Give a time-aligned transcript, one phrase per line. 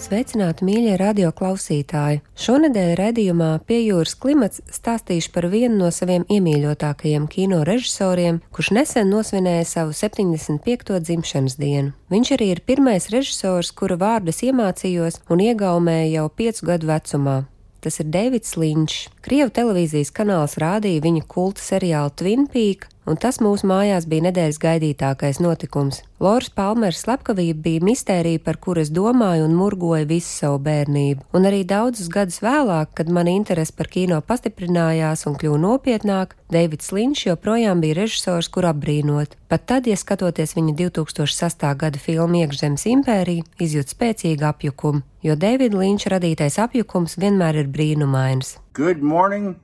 [0.00, 2.22] Sveicināti, mīļie radioklausītāji!
[2.40, 9.12] Šonadēļ raidījumā Pie jūras klimats stāstīšu par vienu no saviem iemīļotākajiem kino režisoriem, kurš nesen
[9.12, 10.96] nosvinēja savu 75.
[11.04, 11.92] dzimšanas dienu.
[12.08, 17.36] Viņš arī ir pirmais režisors, kura vārdus iemācījos un iegaumēju jau piecu gadu vecumā.
[17.84, 19.06] Tas ir Deivids Linčs.
[19.24, 24.58] Krievu televīzijas kanāls rādīja viņa kulta seriālu Twin Peak, un tas mūsu mājās bija nedēļas
[24.60, 26.02] gaidītākais notikums.
[26.20, 31.62] Loras Palmeras slepkavība bija mistērija, par kuras domāju un murgoju visu savu bērnību, un arī
[31.64, 37.80] daudzus gadus vēlāk, kad mana interese par kino pastiprinājās un kļuva nopietnāk, Deivids Linčs joprojām
[37.80, 39.36] bija režisors, kur apbrīnot.
[39.48, 41.66] Pat tad, ja skatoties viņa 2006.
[41.78, 48.58] gada filmu Iekšzemes impērija, izjūt spēcīgu apjukumu, jo Deivida Linča radītais apjukums vienmēr ir brīnumains.
[48.74, 49.56] Good morning!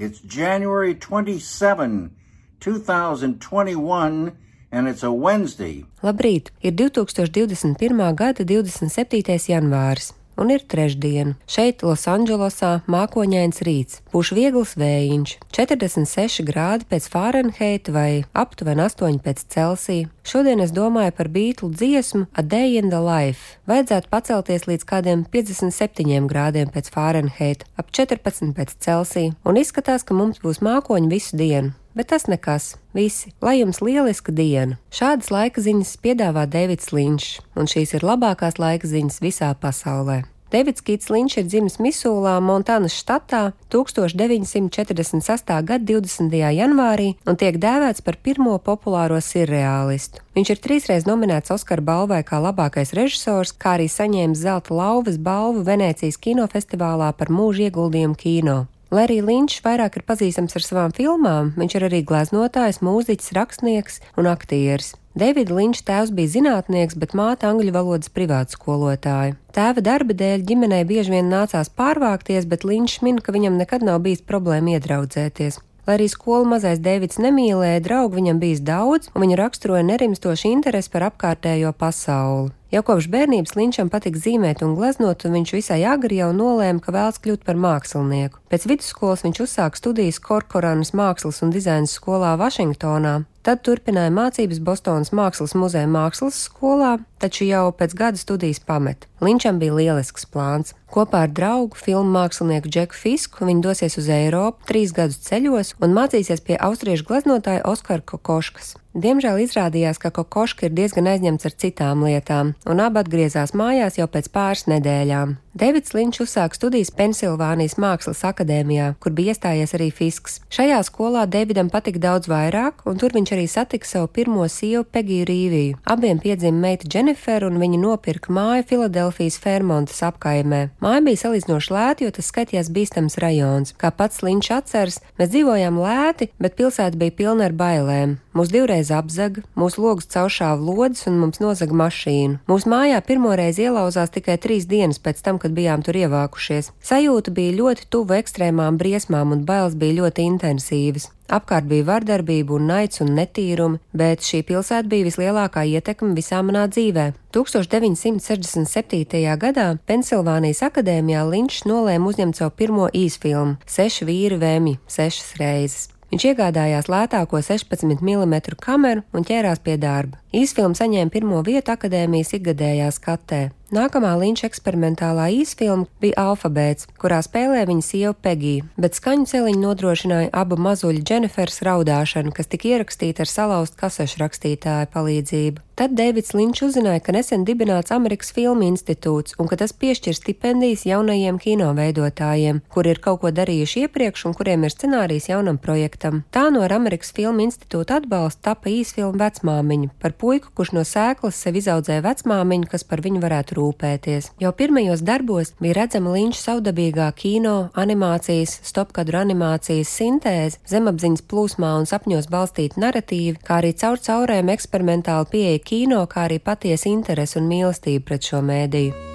[0.00, 2.19] It's January 27.
[2.60, 4.32] 2021,
[4.70, 5.84] and it's a Wednesday.
[6.02, 6.52] Labrīt!
[6.62, 8.14] Ir 2021.
[8.14, 9.48] gada 27.
[9.48, 10.12] janvāris.
[10.40, 11.34] Un ir trešdiena.
[11.50, 19.42] Šeit, Losandželosā, mākoņains rīts, būs viegls vējiņš, 46 grādi pēc Fahrenheita vai aptuveni 8 pēc
[19.52, 20.08] Celsija.
[20.24, 23.60] Šodien es domāju par Beatlu dziesmu A Day in the Life.
[23.68, 30.16] Vajadzētu pacelties līdz kādiem 57 grādiem pēc Fahrenheita, ap 14 pēc Celsija, un izskatās, ka
[30.16, 31.76] mums būs mākoņi visu dienu.
[31.94, 32.76] Bet tas nekas.
[32.94, 34.78] Visi, lai jums lieliska diena!
[34.94, 40.22] Šādas laika ziņas piedāvā Deivids Linčs, un šīs ir labākās laika ziņas visā pasaulē.
[40.50, 45.52] Deivids Kits Linčs ir dzimis Misūlā, Montānas štatā 1946.
[45.62, 46.34] gada 20.
[46.34, 50.22] janvārī un tiek dēvēts par pirmo populāro sirreālistu.
[50.34, 55.62] Viņš ir trīsreiz nominēts Oskara balvai kā labākais režisors, kā arī saņēmis zelta lauvas balvu
[55.70, 58.58] Venēcijas kinofestivālā par mūža ieguldījumu kino.
[58.90, 64.00] Lai arī Linčs vairāk ir pazīstams ar savām filmām, viņš ir arī gleznotājs, mūziķis, rakstnieks
[64.18, 64.96] un aktieris.
[65.14, 69.38] Davida Linča tēvs bija zinātnieks, bet māte angļu valodas privāta skolotāja.
[69.54, 74.02] Tēva darba dēļ ģimenei bieži vien nācās pārvākties, bet Linčs min, ka viņam nekad nav
[74.02, 75.62] bijis problēma iedraudzēties.
[75.86, 80.92] Lai arī skolu mazais Deivids nemīlēja, draugu viņam bijis daudz, un viņa raksturoja nerimstošu interesi
[80.92, 82.50] par apkārtējo pasauli.
[82.70, 86.94] Jau kopš bērnības Linčam patika zīmēt un gleznot, un viņš visai agri jau nolēma, ka
[86.94, 88.38] vēlas kļūt par mākslinieku.
[88.52, 93.16] Pēc vidusskolas viņš uzsāka studijas Korkoranas mākslas un dizaina skolā Vašingtonā,
[93.50, 99.08] Tad turpināja mācības Bostonas Mākslas muzeja mākslas skolā, taču jau pēc gada studijas pameta.
[99.26, 100.70] Linčam bija lielisks plāns.
[100.94, 105.98] Kopā ar draugu, filmu mākslinieku Džeku Fisku, viņi dosies uz Eiropu trīs gadus ceļos un
[105.98, 108.76] mācīsies pie austriešu gleznotāja Oskara Kokoškas.
[108.90, 114.08] Diemžēl izrādījās, ka Kokoška ir diezgan aizņemts ar citām lietām, un abi atgriezās mājās jau
[114.10, 115.36] pēc pāris nedēļām.
[115.54, 120.38] Davids Linčs uzsāka studijas Pensilvānijas Mākslas akadēmijā, kur bija iestājies arī Fisks.
[120.50, 125.26] Šajā skolā Davidam patika daudz vairāk, un tur viņš arī satika savu pirmo sievu Pegiju
[125.26, 125.80] Rīviju.
[125.90, 130.62] Abiem piedzima meita Dženifer, un viņi nopirka māju Filadelfijas Fermontas apkaimē.
[130.82, 133.74] Māja bija salīdzinoši lēta, jo tas skatījās bīstams rajons.
[133.78, 138.20] Kā pats Linčs atceras, mēs dzīvojām lēti, bet pilsēta bija pilna ar bailēm.
[138.30, 142.38] Mūs divreiz apzaga, mūsu logus caušāva lodes un mums nozaga mašīnu.
[142.50, 146.70] Mūsu mājā pirmoreiz ielauzās tikai trīs dienas pēc tam, kad bijām tur ievākušies.
[146.78, 151.10] Sajūta bija ļoti tuva ekstrēmām briesmām un bailes bija ļoti intensīvas.
[151.30, 156.64] Apkārt bija vardarbība un naids un netīrumi, bet šī pilsēta bija vislielākā ietekme visā manā
[156.70, 157.12] dzīvē.
[157.34, 159.22] 1967.
[159.44, 165.88] gadā Pensilvānijas akadēmijā Linčs nolēma uzņemt savu pirmo īsfilmu- Seši vīri vēmi sešas reizes.
[166.10, 170.18] Viņš iegādājās lētāko 16 mm kameru un ķērās pie darba.
[170.34, 173.40] Īsfilma saņēma pirmo vietu akadēmijas ikgadējā skatē.
[173.70, 180.32] Nākamā līnča eksperimentālā īsfilma bija Alfabēts, kurā spēlē viņa sieva Pegija, bet skaņu celiņu nodrošināja
[180.34, 185.62] abu mazuļu Dženifers raudāšanu, kas tika ierakstīta ar salauztu kasešu rakstītāju palīdzību.
[185.80, 190.82] Tad Deivids Linčs uzzināja, ka nesen dibināts Amerikas Filmu institūts un ka tas piešķir stipendijas
[190.84, 196.18] jaunajiem kino veidotājiem, kuri ir kaut ko darījuši iepriekš un kuriem ir scenārijs jaunam projektam.
[196.36, 201.56] Tā no Amerikas Filmu institūta atbalsta tapa īsfilma vecmāmiņa par puiku, kurš no sēklas sev
[201.62, 204.30] izaudzēja vecmāmiņu, kas par viņu varētu rūpēties.
[204.44, 211.88] Jau pirmajos darbos bija redzama Linča saudabīgā kino, animācijas, stopkadru animācijas sintēze, zemapziņas plūsmā un
[211.88, 217.46] sapņos balstīta narratīva, kā arī caur caurēm eksperimentāli pieeja kino, kā arī patiesa interese un
[217.50, 219.06] mīlestība pret šo mēdīju.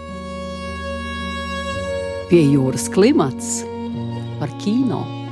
[2.32, 3.60] Pie jūras klimats
[4.40, 5.25] par kino.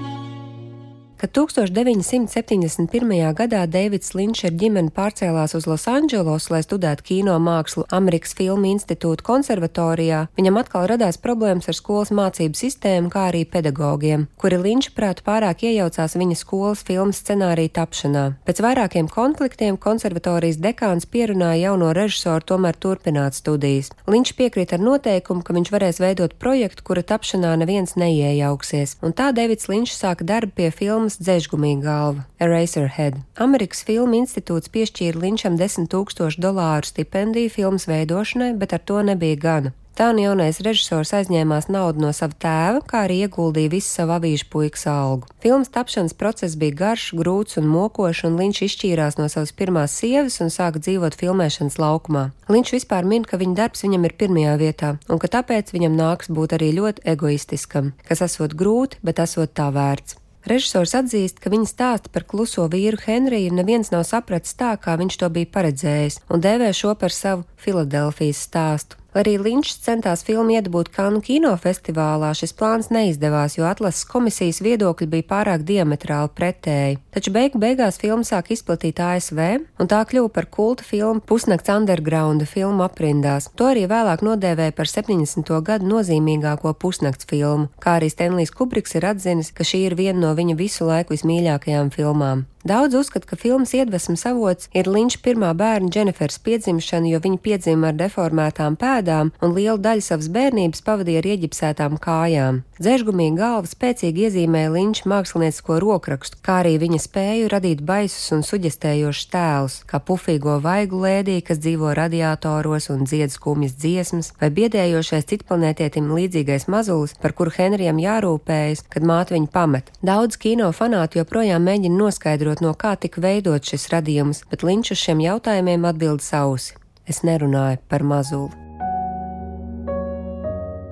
[1.24, 3.34] Kad 1971.
[3.34, 9.24] gadā Deivids Linčs ar ģimeni pārcēlās uz Losandželosu, lai studētu kino mākslu Amerikas Filmu institūta
[9.24, 15.22] konservatorijā, viņam atkal radās problēmas ar skolas mācību sistēmu, kā arī pedagogiem, kuri Linča prāt
[15.24, 18.26] pārāk iejaucās viņa skolas filmu scenāriju tapšanā.
[18.44, 23.94] Pēc vairākiem konfliktiem konservatorijas dekāns pierunāja jauno režisoru tomēr turpināt studijas.
[24.12, 29.32] Linčs piekrīt ar noteikumu, ka viņš varēs veidot projektu, kura tapšanā neviens neiejauksies, un tā
[29.32, 33.22] Deivids Linčs sāka darbu pie filmas filmas Dzēžgumīga galva- Eraserhead.
[33.38, 39.36] Amerikas Filmu institūts piešķīra Linčam 10 tūkstošu dolāru stipendiju filmas veidošanai, bet ar to nebija
[39.36, 39.74] gana.
[39.96, 44.48] Tā un jaunais režisors aizņēmās naudu no sava tēva, kā arī ieguldīja visu savu avīžu
[44.50, 45.28] puikas algu.
[45.40, 50.40] Filmas tapšanas process bija garš, grūts un mokošs, un Linčs izšķīrās no savas pirmās sievas
[50.42, 52.32] un sāka dzīvot filmēšanas laukumā.
[52.50, 56.34] Linčs vispār min, ka viņa darbs viņam ir pirmajā vietā, un ka tāpēc viņam nāks
[56.34, 60.23] būt arī ļoti egoistiskam, kas esot grūti, bet esot tā vērts.
[60.50, 65.22] Režisors atzīst, ka viņa stāsta par kluso vīru Henriju neviens nav sapratis tā, kā viņš
[65.22, 69.03] to bija paredzējis, un dēvē šo par savu Filadelfijas stāstu.
[69.14, 75.08] Lai arī Linčs centās filmu iedabūt Kanu kinofestivālā, šis plāns neizdevās, jo atlases komisijas viedokļi
[75.12, 76.98] bija pārāk diametrāli pretēji.
[77.14, 79.42] Taču beigu beigās filma sāk izplatīt ASV,
[79.78, 83.52] un tā kļuva par kulta filmu pusnakts undergrounda filmu aprindās.
[83.54, 85.54] To arī vēlāk nodēvēja par 70.
[85.62, 90.34] gadu nozīmīgāko pusnakts filmu, kā arī Stenlijs Kubriks ir atzinis, ka šī ir viena no
[90.34, 92.48] viņa visu laiku vismīļākajām filmām.
[92.64, 97.90] Daudz uzskata, ka filmas iedvesmas avots ir Linča pirmā bērna Dženifers piedzimšana, jo viņa piedzima
[97.92, 102.62] ar deformētām pēdām un lielu daļu savas bērnības pavadīja ar ieģipsētām kājām.
[102.80, 109.28] Dzēžgumīga galva spēcīgi iezīmēja Linča māksliniecisko rokrakstu, kā arī viņa spēju radīt baisus un suģestējošus
[109.36, 116.08] tēlus, kā pufīgo vaigu lēdī, kas dzīvo radiatoros un dzied skumjas dziesmas, vai biedējošais citplanētietim
[116.16, 119.92] līdzīgais mazulis, par kuru Henrijam jārūpējas, kad māte viņu pamet.
[120.00, 124.92] Daudz kino fanāti joprojām mēģina noskaidrot, noskaidrot, no kā tika veidot šis radījums, bet Linčs
[124.92, 126.76] uz šiem jautājumiem atbild sausi.
[127.08, 128.52] Es nerunāju par mazuli.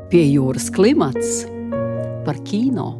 [0.10, 1.46] Pie jūras klimats
[2.25, 2.98] par kino.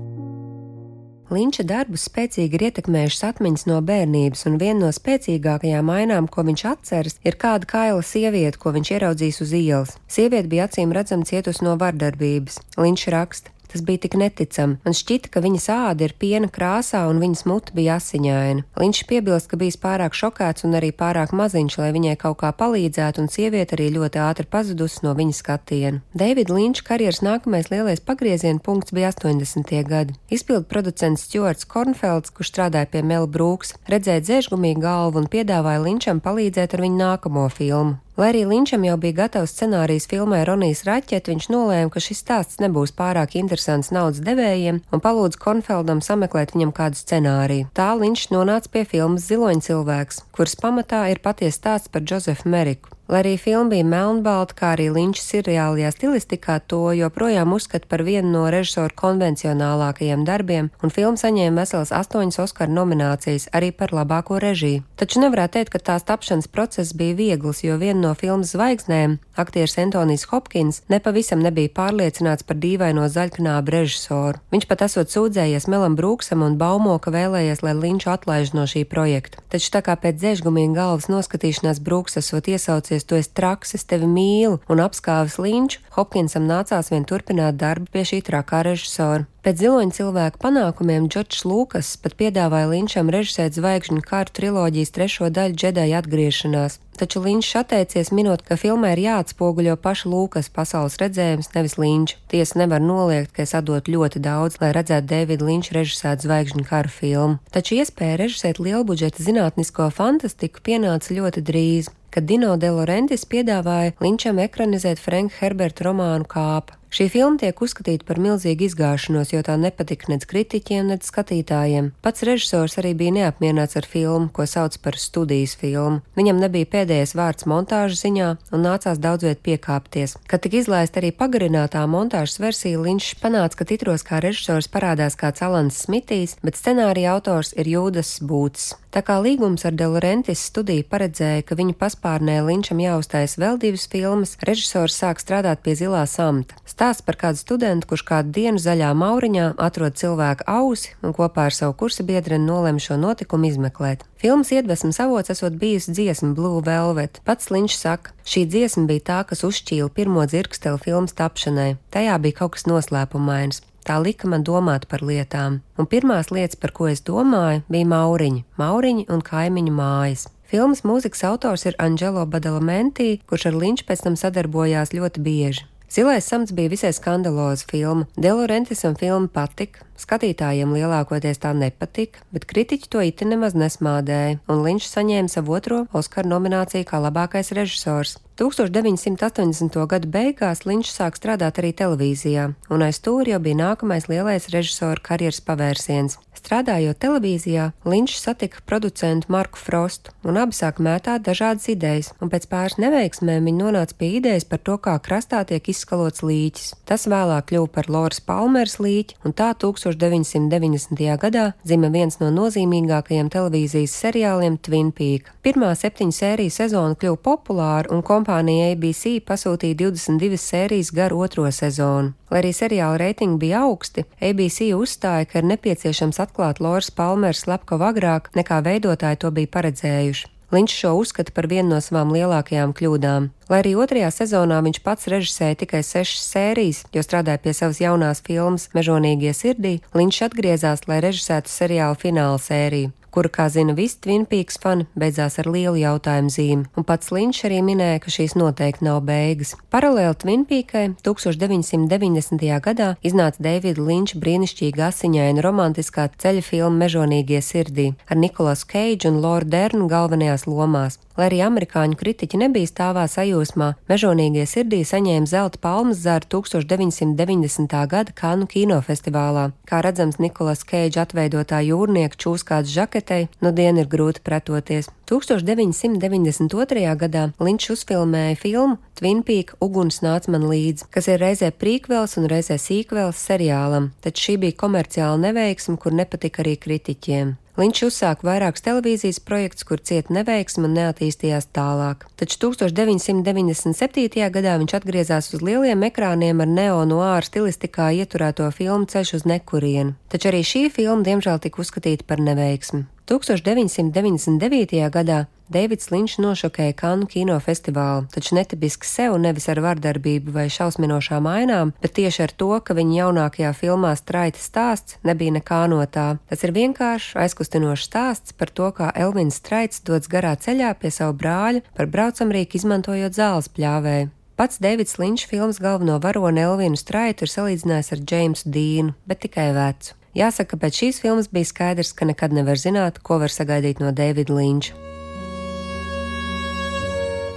[1.32, 6.64] Linča darbus spēcīgi ir ietekmējušas atmiņas no bērnības, un viena no spēcīgākajām ainām, ko viņš
[6.68, 9.96] atceras, ir kāda kaila sieviete, ko viņš ieraudzījis uz ielas.
[10.12, 12.60] Sieviete bija acīm redzama cietusi no vardarbības.
[12.78, 14.78] Linčs raksta: Tas bija tik neticami.
[14.84, 18.66] Man šķita, ka viņas āda ir piena krāsā un viņas mute bija asiņaina.
[18.82, 23.24] Viņš piebilst, ka bijis pārāk šokēts un arī pārāk maziņš, lai viņai kaut kā palīdzētu,
[23.24, 26.04] un sieviete arī ļoti ātri pazudusi no viņas skatiena.
[26.12, 29.72] Davida Linča karjeras nākamais lielais pagrieziena punkts bija 80.
[29.88, 30.20] gadi.
[30.28, 36.20] Izpildu producents Stuarts Kornfelds, kurš strādāja pie Mela Brūks, redzēja dzēžgumīgu galvu un piedāvāja Linčam
[36.20, 38.02] palīdzēt ar viņu nākamo filmu.
[38.22, 42.60] Lai arī Linčam jau bija gatavs scenārijs filmai Ronijas raķete, viņš nolēma, ka šis stāsts
[42.62, 47.72] nebūs pārāk interesants naudas devējiem un palūdza Konfeldam sameklēt viņam kādu scenāriju.
[47.74, 52.94] Tā Linčs nonāca pie filmas Ziloņa cilvēks, kuras pamatā ir patiesa stāsts par Josefu Meriku.
[53.12, 58.30] Lai arī filma bija melnbalta, kā arī Linčs seriālajā stilistikā, to joprojām uzskata par vienu
[58.32, 64.86] no režisora konvencionālākajiem darbiem, un filma saņēma veselas astoņas Oskara nominācijas arī par labāko režiju.
[64.96, 69.76] Taču nevarētu teikt, ka tās tapšanas process bija viegls, jo viena no filmas zvaigznēm, aktieris
[69.84, 74.40] Antonijs Hopkins, nepavisam nebija pārliecināts par dīvaino zaļknābu režisoru.
[74.56, 78.86] Viņš pat esot sūdzējies Melam Brūksam un baumo, ka vēlējies, lai Linču atlaiž no šī
[78.88, 79.44] projekta.
[79.52, 83.86] Taču tā kā pēc dzēžgumīga galvas noskatīšanās Brūks esot iesaucies klausies, tu esi traks, es
[83.86, 89.26] tevi mīlu, un apskāvis Linču, Hopkinsam nācās vien turpināt darbu pie šī trakā režisora.
[89.42, 95.58] Pēc ziloņa cilvēku panākumiem Džordžs Lūkas pat piedāvāja Linčam režisēt zvaigžņu kāru triloģijas trešo daļu
[95.58, 101.80] Džedai atgriešanās, taču Linčs atteicies minot, ka filmē ir jāatspoguļo paša Lūkas pasaules redzējums, nevis
[101.82, 102.20] Linča.
[102.30, 106.94] Tiesa nevar noliegt, ka es atdotu ļoti daudz, lai redzētu Davida Linča režisētu zvaigžņu karu
[106.94, 113.96] filmu, taču iespēja režisēt lielbudžeta zinātnisko fantastiku pienāca ļoti drīz kad Dino De Laurentiis piedāvāja
[114.04, 116.81] Linčam ekranizēt Franka Herberta romānu Kāpa.
[116.92, 121.94] Šī filma tiek uzskatīta par milzīgu izgāšanos, jo tā nepatika nec kritiķiem, nec skatītājiem.
[122.04, 126.02] Pats režisors arī bija neapmierināts ar filmu, ko sauc par studijas filmu.
[126.20, 130.18] Viņam nebija pēdējais vārds montāžas ziņā un nācās daudz viet piekāpties.
[130.28, 135.48] Kad tika izlaista arī pagarinātā montāžas versija, Linčs panāca, ka titros kā režisors parādās kāds
[135.48, 138.74] Alans Smitijs, bet scenārija autors ir Jūdas Būts.
[138.92, 144.34] Tā kā līgums ar Delorentis studiju paredzēja, ka viņa paspārnē Linčam jāuztais vēl divas filmas,
[144.44, 146.60] režisors sāk strādāt pie zilā samta.
[146.82, 151.54] Stāsts par kādu studentu, kurš kādu dienu zaļā mauriņā atrod cilvēku ausi un kopā ar
[151.54, 154.02] savu kursa biedreni nolem šo notikumu izmeklēt.
[154.18, 157.22] Filmas iedvesmas avots esot bijusi dziesma Blue Velvet.
[157.22, 161.76] Pats Linčs saka, šī dziesma bija tā, kas uzšķīla pirmo dzirksteli filmas tapšanai.
[161.94, 163.62] Tajā bija kaut kas noslēpumains.
[163.86, 168.48] Tā lika man domāt par lietām, un pirmās lietas, par ko es domāju, bija mauriņi,
[168.58, 170.32] mauriņi un kaimiņu mājas.
[170.50, 175.68] Filmas mūzikas autors ir Angelo Badalamenti, kurš ar Linču pēc tam sadarbojās ļoti bieži.
[175.92, 178.06] Zilais samts bija visai skandaloza filma.
[178.16, 184.92] Delorentisam filma patika, skatītājiem lielākoties tā nepatika, bet kritiķi to iti nemaz nesmādēja, un Linčs
[184.96, 188.18] saņēma savu otro Oskara nomināciju kā labākais režisors.
[188.42, 189.76] 1980.
[189.86, 194.98] gada beigās Linčs sāk strādāt arī televīzijā, un aiz stūri jau bija nākamais lielais režisora
[195.04, 196.18] karjeras pavērsiens.
[196.42, 202.48] Strādājot televīzijā, Linčs satika producentu Marku Frostu, un abi sāk mētāt dažādas idejas, un pēc
[202.50, 206.72] pāris neveiksmēm viņi nonāca pie idejas par to, kā krastā tiek izskalots līķis.
[206.90, 209.52] Tas vēlāk kļuva par Loras Palmers līķi, un tā
[210.00, 211.04] 1990.
[211.22, 215.30] gadā dzima viens no nozīmīgākajiem televīzijas seriāliem Twin Peak.
[215.44, 222.16] Pirmā septiņu sēriju sezona kļuva populāra, un kompānija ABC pasūtīja 22 sērijas garu otro sezonu.
[222.32, 227.90] Lai arī seriāla reitingi bija augsti, ABC uzstāja, ka ir nepieciešams atklāt Loras Palmeras slepkavu
[227.92, 230.31] agrāk, nekā veidotāji to bija paredzējuši.
[230.52, 233.30] Viņš šo uzskata par vienu no savām lielākajām kļūdām.
[233.48, 238.24] Lai arī otrajā sezonā viņš pats režisēja tikai sešas sērijas, jo strādāja pie savas jaunās
[238.26, 244.26] filmas Mežonīgie sirdī, viņš atgriezās, lai režisētu seriāla fināla sēriju kura, kā zina visi Twin
[244.30, 248.88] Peaks fani, beidzās ar lielu jautājumu zīmi, un pats Linčs arī minēja, ka šīs noteikti
[248.88, 249.54] nav beigas.
[249.74, 252.48] Paralēli Twin Peakai 1990.
[252.66, 259.22] gadā iznāca Davida Linča brīnišķīga asiņaina romantiskā ceļa filma Mežonīgie sirdī ar Nikolasu Keidžu un
[259.24, 261.00] Loru Dernu galvenajās lomās.
[261.18, 267.76] Lai arī amerikāņu kritiķi nebija stāvā sajūsmā, Mežonīgie sirdī saņēma zelta palmas zāru 1990.
[267.92, 269.50] gada Kanu kinofestivālā.
[269.68, 274.88] Kā redzams, Nikolas Keidža atveidotā jūrnieka čūskāts žaketei nu dienu ir grūti pretoties.
[275.12, 276.96] 1992.
[276.96, 282.30] gadā Linčs uzfilmēja filmu Twin Peak Uguns nāca man līdzi, kas ir reizē prīkvels un
[282.32, 287.36] reizē sīkvels seriālam, taču šī bija komerciāla neveiksme, kur nepatika arī kritiķiem.
[287.60, 292.06] Viņš uzsāka vairākus televīzijas projektus, kur cieta neveiksme un neattīstījās tālāk.
[292.20, 294.30] Taču 1997.
[294.38, 299.98] gadā viņš atgriezās uz lieliem ekrāniem ar neonuāru stilistikā ieturēto filmu Ceļš uz nekurienu.
[300.12, 302.86] Taču arī šī filma diemžēl tika uzskatīta par neveiksmi.
[303.10, 304.90] 1999.
[304.92, 311.74] gadā Deivids Linčs nošokēja Kanu kinofestivālu, taču netipiski sev nevis ar vardarbību vai šausminošām ainām,
[311.84, 316.08] bet tieši ar to, ka viņa jaunākajā filmā Straita stāsts nebija nekā no tā.
[316.32, 321.20] Tas ir vienkāršs, aizkustinošs stāsts par to, kā Elvins Straits dodas garā ceļā pie savu
[321.20, 324.12] brāļa par braucamrīku izmantojot zāles pļāvēju.
[324.40, 329.52] Pats Deivids Linčs filmas galveno varoni Elvinu Straitu ir salīdzinājis ar Džeimsu Dīnu, bet tikai
[329.54, 329.98] vecu.
[330.12, 334.36] Jāsaka, pēc šīs filmas bija skaidrs, ka nekad nevar zināt, ko var sagaidīt no Davida
[334.36, 334.76] Linča.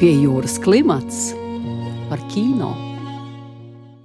[0.00, 1.30] Pie jūras klimats
[2.10, 2.93] par kino.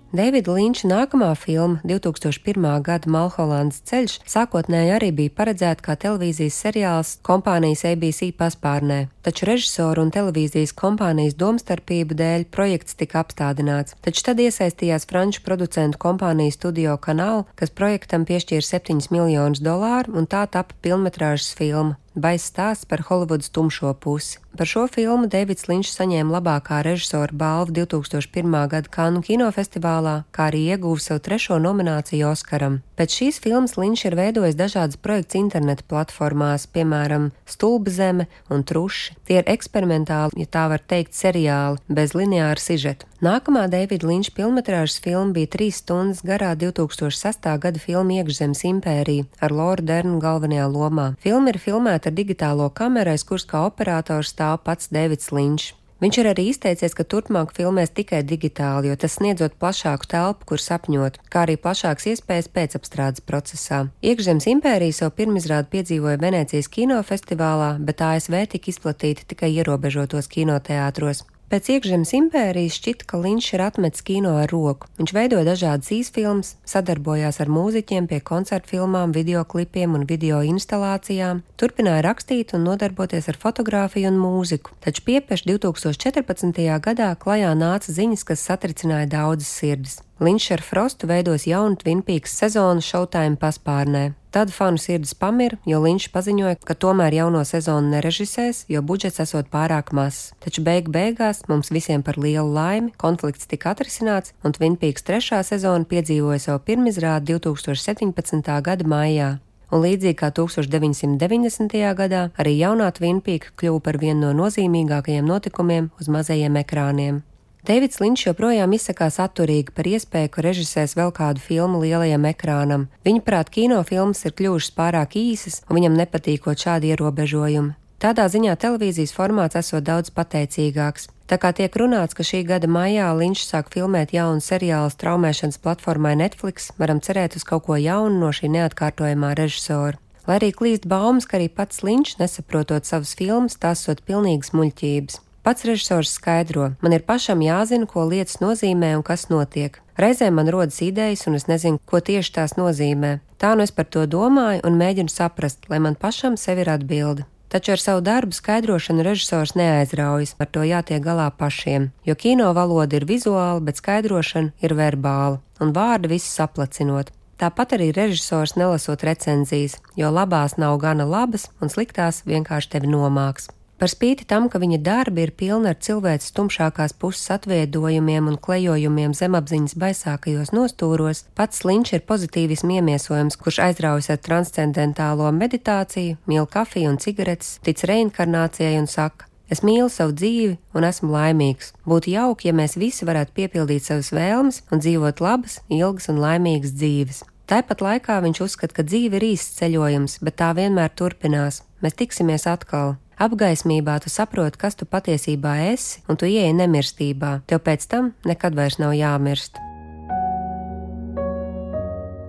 [0.10, 2.64] Davida Linča nākamā filma, 2001.
[2.82, 10.08] gada Malholandas ceļš, sākotnēji arī bija paredzēta kā televīzijas seriāls kompānijas ABC paspārnē, taču režisoru
[10.08, 13.94] un televīzijas kompānijas domstarpību dēļ projekts tika apstādināts.
[14.02, 20.26] Taču tad iesaistījās franču producentu kompānija Studio Canal, kas projektam piešķīra 7 miljonus dolāru, un
[20.26, 22.00] tā tapa filmetrāžas filma.
[22.20, 24.40] Baisa stāsts par Holivudas tumšo pusi.
[24.60, 28.58] Par šo filmu Deivids Linčs saņēma labākā režisora balvu 2001.
[28.74, 32.82] gada Kanu kinofestivālā, kā arī ieguva savu trešo nomināciju Oskaram.
[33.00, 39.14] Pēc šīs filmas Linčs ir veidojis dažādas projekts interneta platformās, piemēram, Stulba zeme un Truši.
[39.24, 43.08] Tie ir eksperimentāli, ja tā var teikt, seriāli, bez lineāra sižeta.
[43.24, 47.48] Nākamā Davida Linča filmetrāžas filma bija trīs stundas garā 2006.
[47.64, 51.14] gada filma Iekšzemes impērija ar Loru Dernu galvenajā lomā.
[51.24, 55.72] Filma ir filmēta ar digitālo kameru, aiz kuras kā operators stāv pats Davids Linčs.
[56.00, 60.64] Viņš ir arī izteicies, ka turpmāk filmēs tikai digitāli, jo tas sniedzot plašāku telpu, kur
[60.64, 63.82] sapņot, kā arī plašākas iespējas pēcapstrādes procesā.
[64.00, 71.26] Iekšzemes impērija savu pirmizrādi piedzīvoja Venecijas kinofestivālā, bet ASV tika izplatīta tikai ierobežotos kinoteātros.
[71.50, 74.86] Pēc iekšzemes impērijas šķita, ka Linčs ir atmetis kino ar roku.
[75.00, 82.04] Viņš veidoja dažādas īsfilmas, sadarbojās ar mūziķiem pie koncertu filmām, videoklipiem un video instalācijām, turpināja
[82.06, 84.78] rakstīt un nodarboties ar fotografiju un mūziku.
[84.86, 86.62] Taču piepieši 2014.
[86.86, 89.98] gadā klajā nāca ziņas, kas satricināja daudzas sirdis.
[90.20, 94.10] Linčs ar Frostu veidos jaunu Twin Peaks sezonu Showtime paspārnē.
[94.36, 99.48] Tad fanu sirdis pamira, jo Linčs paziņoja, ka tomēr jauno sezonu nerežisēs, jo budžets esot
[99.48, 100.34] pārāk mazs.
[100.44, 105.40] Taču beig beigās mums visiem par lielu laimi konflikts tika atrisināts, un Twin Peaks trešā
[105.48, 108.52] sezona piedzīvoja savu pirmizrādi 2017.
[108.68, 109.38] gada maijā.
[109.72, 111.80] Un līdzīgi kā 1990.
[111.96, 117.24] gadā, arī jaunā Twin Peaks kļuva par vienu no nozīmīgākajiem notikumiem uz mazajiem ekrāniem.
[117.68, 122.88] Deivids Linčs joprojām izsakās atturīgi par iespēju, ka režisēs vēl kādu filmu lielajam ekrānam.
[123.04, 127.76] Viņaprāt, kinofilmas ir kļuvušas pārāk īsas, un viņam nepatīkot šādi ierobežojumi.
[128.00, 131.10] Tādā ziņā televīzijas formāts esot daudz pateicīgāks.
[131.28, 136.16] Tā kā tiek runāts, ka šī gada maijā Linčs sāk filmēt jaunu seriālu straumēšanas platformai
[136.16, 140.00] Netflix, varam cerēt uz kaut ko jaunu no šī neatkārtojamā režisora.
[140.26, 145.20] Lai arī klīst baumas, ka arī pats Linčs nesaprotot savas filmas, tās sot pilnīgas muļķības.
[145.50, 149.80] Pats režisors skaidro, man ir pašam jāzina, ko lietas nozīmē un kas notiek.
[149.98, 153.16] Reizēm man rodas idejas, un es nezinu, ko tieši tās nozīmē.
[153.42, 157.26] Tā nu es par to domāju un mēģinu saprast, lai man pašam sev ir atbilde.
[157.50, 163.02] Taču ar savu darbu skaidrošanu režisors neaizraujas, ar to jātiek galā pašiem, jo kino valoda
[163.02, 167.10] ir vizuāla, bet skaidrošana ir verbāla, un vārdi visu saplacinot.
[167.42, 173.50] Tāpat arī režisors nelasot recenzijas, jo labās nav gana labas, un sliktās vienkārši tevi nomāks.
[173.80, 179.14] Par spīti tam, ka viņa darbi ir pilni ar cilvēces tumšākās puses atviedojumiem un klejojumiem
[179.16, 186.92] zemapziņas baisākajos nostūros, pats Linčs ir pozitīvismu iemiesojums, kurš aizraujas ar transcendentālo meditāciju, mīl kafiju
[186.92, 191.72] un cigaretes, tic reinkarnācijai un saka: Es mīlu savu dzīvi un esmu laimīgs.
[191.88, 196.76] Būtu jauki, ja mēs visi varētu piepildīt savas vēlmes un dzīvot labas, ilgas un laimīgas
[196.76, 197.24] dzīves.
[197.50, 201.64] Tāpat laikā viņš uzskata, ka dzīve ir īsts ceļojums, bet tā vienmēr turpinās.
[201.82, 203.00] Mēs tiksimies atkal.
[203.20, 207.42] Apgaismībā tu saproti, kas tu patiesībā esi, un tu ieej nemirstībā.
[207.52, 209.60] Tev pēc tam nekad vairs nav jāmirst.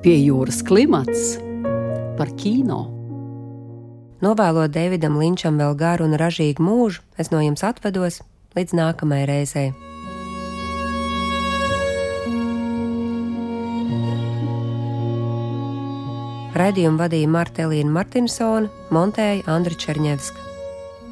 [0.02, 1.36] Pie jūras klimats
[2.18, 2.88] par kino.
[4.20, 8.18] Novēlot Davidam Linčam vēl garu un ražīgu mūžu, es no jums atvedos
[8.58, 9.70] līdz nākamajai reizei.
[16.60, 20.49] Radījumu vadīja Marta Elīna Martinsona, montēja Andra Černievska.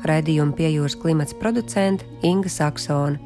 [0.06, 3.18] Raidījuma piejūras klimats producente Inga Saksona.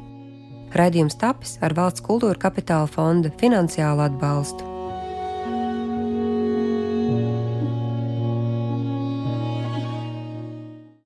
[0.73, 4.72] Raidījums tapis ar valsts kultūra kapitāla fonda finansiālu atbalstu.